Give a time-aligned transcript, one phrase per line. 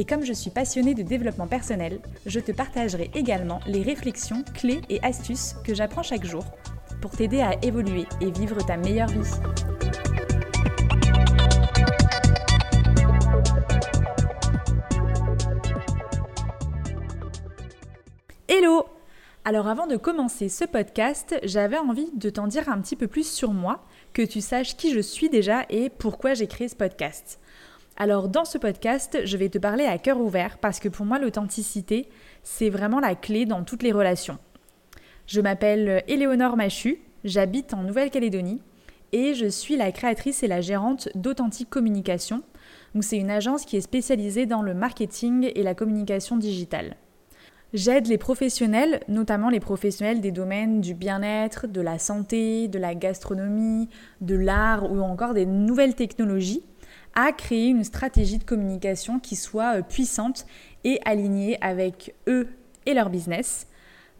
[0.00, 4.80] Et comme je suis passionnée de développement personnel, je te partagerai également les réflexions, clés
[4.88, 6.44] et astuces que j'apprends chaque jour
[7.02, 9.28] pour t'aider à évoluer et vivre ta meilleure vie.
[18.46, 18.84] Hello
[19.44, 23.28] Alors avant de commencer ce podcast, j'avais envie de t'en dire un petit peu plus
[23.28, 27.40] sur moi, que tu saches qui je suis déjà et pourquoi j'ai créé ce podcast.
[28.00, 31.18] Alors dans ce podcast, je vais te parler à cœur ouvert parce que pour moi
[31.18, 32.08] l'authenticité,
[32.44, 34.38] c'est vraiment la clé dans toutes les relations.
[35.26, 38.62] Je m'appelle Éléonore Machu, j'habite en Nouvelle-Calédonie
[39.10, 42.44] et je suis la créatrice et la gérante d'Authentique Communication.
[42.94, 46.94] Donc c'est une agence qui est spécialisée dans le marketing et la communication digitale.
[47.74, 52.94] J'aide les professionnels, notamment les professionnels des domaines du bien-être, de la santé, de la
[52.94, 53.88] gastronomie,
[54.20, 56.62] de l'art ou encore des nouvelles technologies
[57.18, 60.46] à créer une stratégie de communication qui soit euh, puissante
[60.84, 62.46] et alignée avec eux
[62.86, 63.66] et leur business.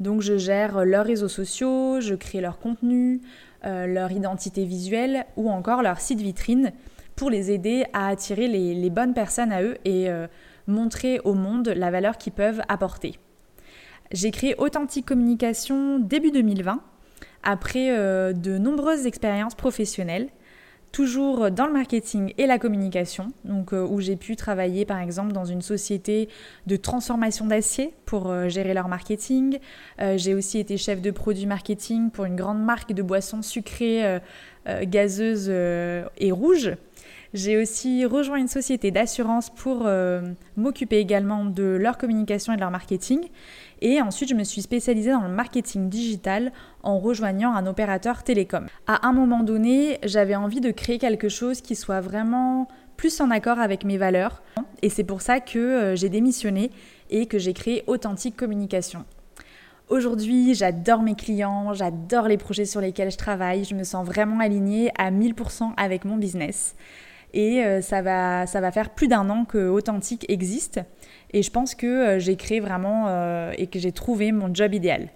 [0.00, 3.20] Donc je gère leurs réseaux sociaux, je crée leur contenu,
[3.64, 6.72] euh, leur identité visuelle ou encore leur site vitrine
[7.14, 10.26] pour les aider à attirer les, bonnes personnes à eux et euh,
[10.66, 13.16] montrer au monde la valeur qu'ils peuvent apporter.
[14.10, 16.80] J'ai créé Authentique Communication début 2020
[17.44, 17.90] après
[18.34, 20.28] de nombreuses expériences professionnelles
[20.92, 25.32] toujours dans le marketing et la communication, donc euh, où j'ai pu travailler par exemple
[25.32, 26.28] dans une société
[26.66, 29.58] de transformation d'acier pour euh, gérer leur marketing.
[30.00, 34.18] Euh, j'ai aussi été chef de produit marketing pour une grande marque de boissons sucrées,
[34.82, 36.72] gazeuses et rouges.
[37.34, 39.88] J'ai aussi rejoint une société d'assurance pour
[40.56, 43.20] m'occuper également de leur communication et de leur marketing.
[43.80, 46.52] Et ensuite, je me suis spécialisée dans le marketing digital
[46.82, 48.66] en rejoignant un opérateur télécom.
[48.86, 52.68] À un moment donné, j'avais envie de créer quelque chose qui soit vraiment
[52.98, 54.42] plus en accord avec mes valeurs.
[54.82, 56.70] Et c'est pour ça que euh, j'ai démissionné
[57.10, 59.04] et que j'ai créé Authentique Communication.
[59.88, 64.38] Aujourd'hui, j'adore mes clients, j'adore les projets sur lesquels je travaille, je me sens vraiment
[64.38, 66.76] alignée à 1000% avec mon business.
[67.32, 70.80] Et euh, ça, va, ça va faire plus d'un an que Authentique existe.
[71.32, 74.74] Et je pense que euh, j'ai créé vraiment euh, et que j'ai trouvé mon job
[74.74, 75.08] idéal.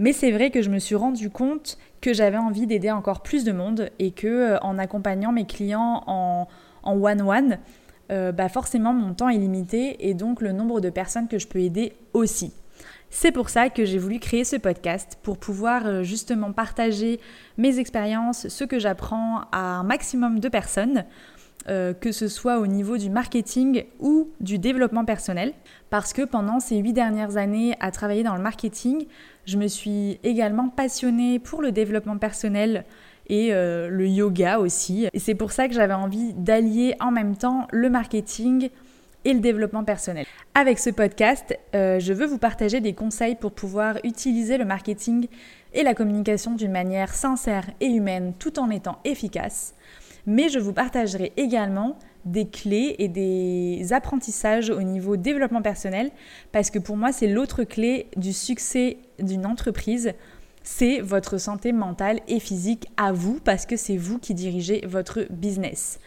[0.00, 3.44] Mais c'est vrai que je me suis rendu compte que j'avais envie d'aider encore plus
[3.44, 6.48] de monde et que en accompagnant mes clients en
[6.84, 7.58] one-one,
[8.10, 11.60] bah forcément mon temps est limité et donc le nombre de personnes que je peux
[11.60, 12.52] aider aussi.
[13.08, 17.20] C'est pour ça que j'ai voulu créer ce podcast pour pouvoir justement partager
[17.56, 21.04] mes expériences, ce que j'apprends à un maximum de personnes
[21.68, 25.52] euh, que ce soit au niveau du marketing ou du développement personnel.
[25.90, 29.06] Parce que pendant ces huit dernières années à travailler dans le marketing,
[29.46, 32.84] je me suis également passionnée pour le développement personnel
[33.28, 35.06] et euh, le yoga aussi.
[35.12, 38.68] Et c'est pour ça que j'avais envie d'allier en même temps le marketing
[39.24, 40.26] et le développement personnel.
[40.54, 45.28] Avec ce podcast, euh, je veux vous partager des conseils pour pouvoir utiliser le marketing
[45.74, 49.74] et la communication d'une manière sincère et humaine tout en étant efficace
[50.26, 56.10] mais je vous partagerai également des clés et des apprentissages au niveau développement personnel,
[56.52, 60.12] parce que pour moi, c'est l'autre clé du succès d'une entreprise,
[60.62, 65.26] c'est votre santé mentale et physique à vous, parce que c'est vous qui dirigez votre
[65.30, 65.98] business.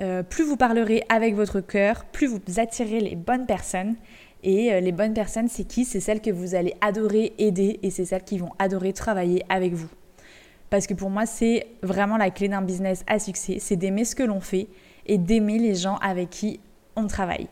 [0.00, 3.96] Euh, plus vous parlerez avec votre cœur, plus vous attirez les bonnes personnes.
[4.44, 5.84] Et euh, les bonnes personnes, c'est qui?
[5.84, 9.72] C'est celles que vous allez adorer aider et c'est celles qui vont adorer travailler avec
[9.72, 9.88] vous.
[10.70, 14.14] Parce que pour moi, c'est vraiment la clé d'un business à succès, c'est d'aimer ce
[14.14, 14.68] que l'on fait
[15.06, 16.60] et d'aimer les gens avec qui
[16.96, 17.48] on travaille.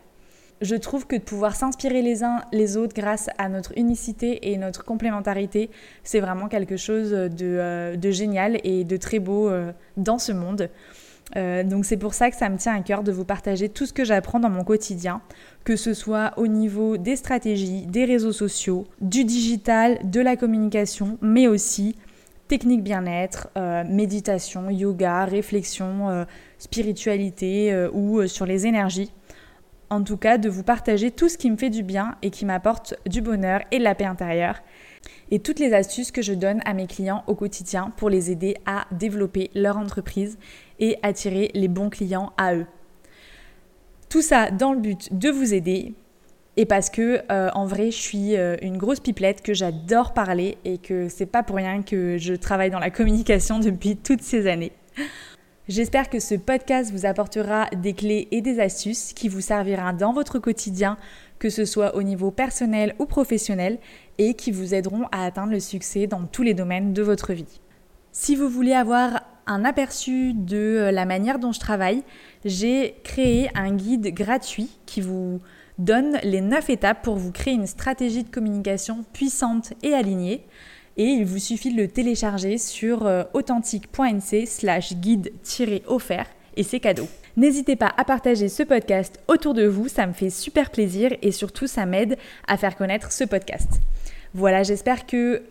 [0.61, 4.57] Je trouve que de pouvoir s'inspirer les uns les autres grâce à notre unicité et
[4.57, 5.69] notre complémentarité,
[6.03, 10.69] c'est vraiment quelque chose de, euh, génial et de très beau euh, dans ce monde.
[11.35, 13.85] Euh, donc c'est pour ça que ça me tient à cœur de vous partager tout
[13.85, 15.21] ce que j'apprends dans mon quotidien,
[15.63, 21.17] que ce soit au niveau des stratégies, des réseaux sociaux, du digital, de la communication,
[21.21, 21.95] mais aussi
[22.47, 26.25] technique bien-être, euh, méditation, yoga, réflexion, euh,
[26.57, 29.11] spiritualité euh, ou sur les énergies.
[29.89, 32.45] En tout cas, de vous partager tout ce qui me fait du bien et qui
[32.45, 34.61] m'apporte du bonheur et de la paix intérieure.
[35.31, 38.57] Et toutes les astuces que je donne à mes clients au quotidien pour les aider
[38.65, 40.37] à développer leur entreprise
[40.79, 42.65] et attirer les bons clients à eux.
[44.09, 45.93] Tout ça dans le but de vous aider
[46.57, 50.57] et parce que euh, en vrai je suis euh, une grosse pipelette que j'adore parler
[50.65, 54.47] et que c'est pas pour rien que je travaille dans la communication depuis toutes ces
[54.47, 54.73] années.
[55.67, 60.13] J'espère que ce podcast vous apportera des clés et des astuces qui vous servira dans
[60.13, 60.97] votre quotidien,
[61.39, 63.77] que ce soit au niveau personnel ou professionnel,
[64.17, 67.59] et qui vous aideront à atteindre le succès dans tous les domaines de votre vie.
[68.13, 72.03] Si vous voulez avoir un aperçu de euh, la manière dont je travaille,
[72.45, 75.41] j'ai créé un guide gratuit qui vous
[75.77, 80.45] donne les 9 étapes pour vous créer une stratégie de communication puissante et alignée.
[80.97, 86.25] Et il vous suffit de le télécharger sur euh, authentique.nc slash guide-offert
[86.55, 87.07] et c'est cadeau.
[87.37, 91.31] N'hésitez pas à partager ce podcast autour de vous, ça me fait super plaisir et
[91.31, 93.79] surtout ça m'aide à faire connaître ce podcast.
[94.33, 95.43] Voilà, j'espère que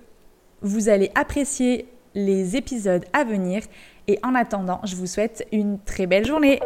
[0.63, 1.87] vous allez apprécier
[2.17, 3.63] les épisodes à venir
[4.09, 6.61] et en attendant, je vous souhaite une très belle journée.